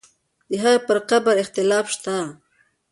[0.49, 2.15] د هغې پر قبر اختلاف شته.